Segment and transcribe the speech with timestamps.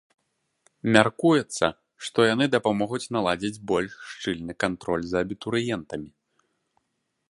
[0.95, 1.65] Мяркуецца,
[2.07, 6.09] што яны дапамогуць наладзіць больш шчыльны кантроль за абітурыентамі.